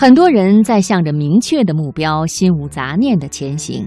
[0.00, 3.84] 很多人在向着明确的目标心无杂念的前行，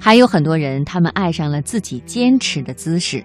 [0.00, 3.24] 还有很多人，他们爱上了自己坚持的姿势。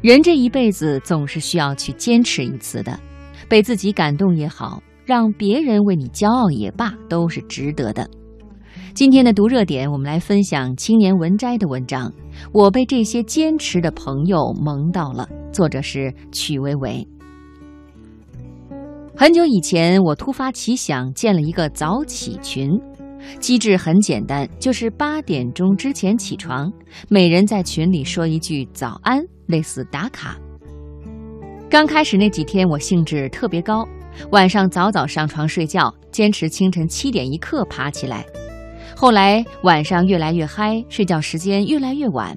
[0.00, 2.96] 人这一辈子总是需要去坚持一次的，
[3.48, 8.08] 被自己感动也好，让别人为你骄傲也罢，都是值得的。
[8.94, 12.12] 今天的读热点，我们来分享青年文摘的文章。
[12.52, 17.04] 我被这些坚持的朋友萌到了，作者是曲维维。
[19.16, 22.68] 很久以前，我突发奇想建了一个早起群，
[23.38, 26.70] 机制很简单，就是八点钟之前起床，
[27.08, 30.36] 每人在群里说一句早安，类似打卡。
[31.70, 33.86] 刚开始那几天，我兴致特别高，
[34.32, 38.26] 晚上早早上床睡觉，坚持清晨七点一刻爬起来。
[38.96, 42.36] 后来晚上越来越嗨，睡觉时间越来越晚，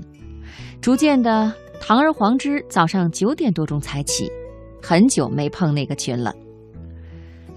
[0.80, 1.52] 逐渐的
[1.82, 4.32] 堂而皇之，早上九点多钟才起，
[4.80, 6.32] 很久没碰那个群了。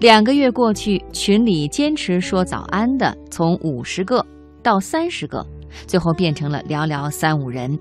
[0.01, 4.25] 两个月过去，群里坚持说早安的从五十个
[4.63, 5.45] 到三十个，
[5.85, 7.77] 最后变成了寥寥三五人。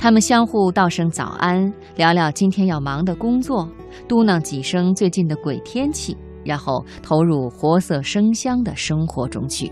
[0.00, 3.68] 他们相互道声早安，聊聊今天要忙的工作，
[4.08, 9.70] 嘟囔几声最近的鬼天气，然后投入活色生香的生活中去。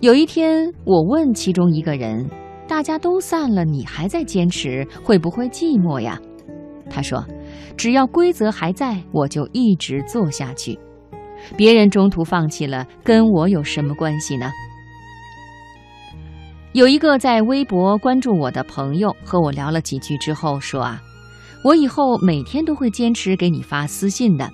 [0.00, 2.28] 有一天，我问其中一个人
[2.66, 6.20] ：“大家都散了，你还在坚持，会不会寂寞呀？”
[6.90, 7.24] 他说。
[7.76, 10.78] 只要规则还在，我就一直做下去。
[11.56, 14.50] 别人中途放弃了，跟我有什么关系呢？
[16.72, 21.02] 有一个在微博关注我的朋友和我聊了几句之后说：“啊，
[21.64, 24.50] 我以后每天都会坚持给你发私信的。”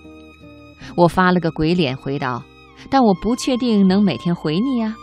[0.97, 2.43] 我发了个鬼脸回道
[2.91, 4.97] ：“但我不确定能每天回你呀。”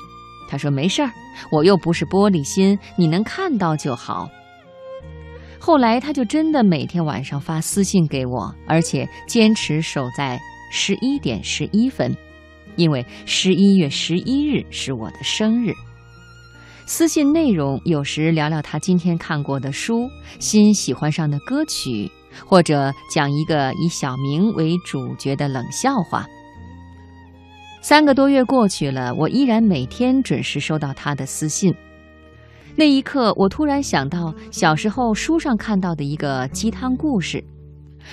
[0.49, 1.11] 他说：“没事儿，
[1.51, 4.27] 我又不是玻璃心，你能看到就好。”
[5.59, 10.39] 后来，他就真的每天晚上发私信给我，而且坚持守在
[10.71, 12.15] 十一点十一分，
[12.75, 15.73] 因为十一月十一日是我的生日。
[16.85, 20.07] 私信内容有时聊聊他今天看过的书、
[20.39, 22.11] 新喜欢上的歌曲，
[22.45, 26.27] 或者讲一个以小明为主角的冷笑话。
[27.81, 31.73] 三个多月过去了，我依然每天准时收到他的私信。
[32.77, 37.41] 那一刻，我突然想到小时候书上看到的一个鸡汤故事：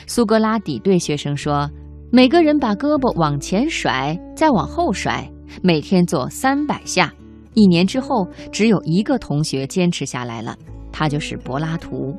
[0.06, 1.68] 苏格拉底对学生说，
[2.12, 5.28] 每个人把胳膊往前甩，再往后甩，
[5.62, 7.12] 每天做三百下。
[7.54, 10.56] 一年之后，只有一个同学坚持下来了，
[10.92, 12.16] 他就是柏拉图。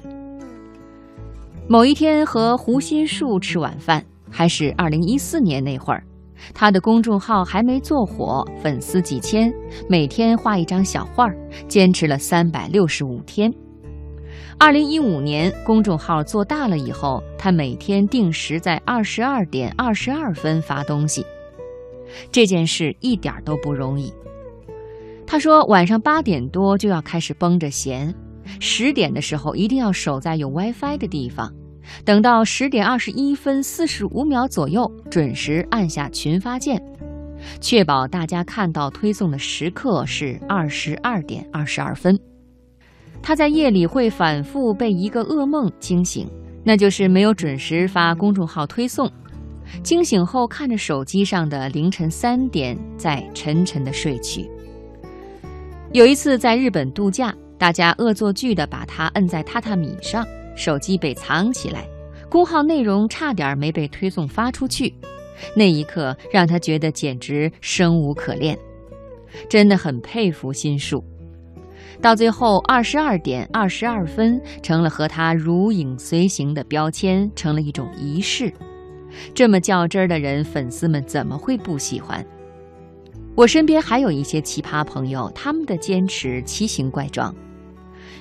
[1.70, 6.04] 某一天和胡心树吃晚饭，还是二零一四年那会儿。
[6.54, 9.54] 他的公众号还没做火，粉丝几千，
[9.88, 11.30] 每天画一张小画，
[11.68, 13.54] 坚持了三百六十五天。
[14.58, 21.26] 二零一五年，公众号做大了以后，他每天定时在二十二点二十二分发东西。
[22.32, 24.14] 这件事一点都不容易。
[25.26, 28.14] 他说，晚上八点多就要开始绷着弦，
[28.60, 31.52] 十点的时候一定要守在有 WiFi 的地方。
[32.06, 36.82] 等到十点二十一分四十五秒左右，准时按下群发键，
[37.60, 42.20] 确保大家看到推送的时刻是二十二点二十二分。
[43.22, 46.28] 他在夜里会反复被一个噩梦惊醒，
[46.64, 49.10] 那就是没有准时发公众号推送。
[49.82, 54.50] 惊醒后，看着手机上的凌晨三点，再沉沉的睡去。
[55.94, 60.28] 有一次在日本度假，大家恶作剧的把他摁在榻榻米上。
[60.56, 61.88] 手机被藏起来，
[62.30, 64.94] 公号内容差点没被推送发出去，
[65.56, 68.58] 那一刻让他觉得简直生无可恋，
[69.50, 71.04] 真的很佩服心术。
[72.02, 78.52] 到最后，二十二点二十二分成了和他如影随形的标签，成了一种仪式。
[79.34, 82.26] 这么较真儿的人，粉丝们怎么会不喜欢？
[83.36, 87.34] 我身边还有一些奇葩朋友，他们的坚持奇形怪状。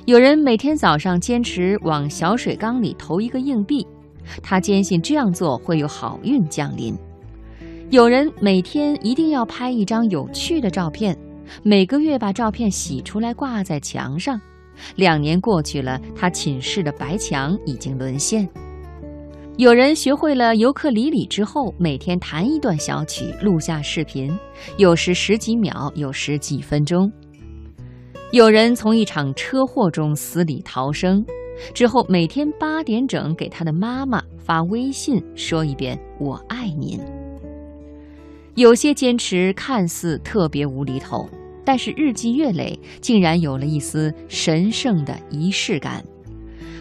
[0.05, 3.87] 有人每天早上坚持往小水缸里投一个硬币，
[4.43, 6.99] 他坚信这样做会有好运降临。
[7.89, 11.17] 有人每天一定要拍一张有趣的照片，
[11.63, 14.41] 每个月把照片洗出来挂在墙上。
[14.97, 18.49] 两年过去了，他寝室的白墙已经沦陷。
[19.57, 24.37] 有人学会了尤克里里之后，每天弹一段小曲，录下视频，
[24.79, 27.13] 有时十几秒，有时几分钟。
[28.33, 31.25] 有人从一场车祸中死里逃生。
[31.75, 36.99] 之后每天八点整给他的妈妈发微信说一遍我爱您。
[38.55, 41.29] 有些坚持看似特别无厘头
[41.65, 46.03] 但是日积月累竟然有了一丝神圣的仪式感。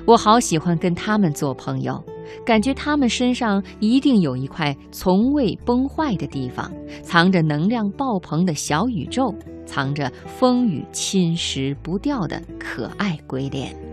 [0.06, 2.02] 我好喜欢跟他们做朋友
[2.46, 6.72] 感觉他们身上一定有一块从未崩坏的地方
[7.04, 9.36] 藏着能量爆棚的小宇宙。
[9.72, 13.91] 藏着风雨侵蚀不掉的可爱鬼脸。